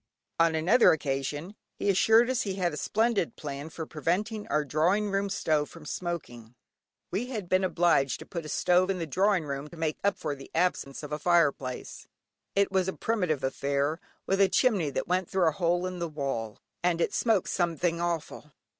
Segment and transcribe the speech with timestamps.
[0.39, 5.11] On another occasion, he assured us he had a splendid plan for preventing our drawing
[5.11, 6.55] room stove from smoking.
[7.11, 10.17] We had been obliged to put a stove in the drawing room to make up
[10.17, 12.07] for the absence of a fire place;
[12.55, 16.09] it was a primitive affair, with a chimney that went through a hole in the
[16.09, 18.53] wall, and it smoked "somethink hawful."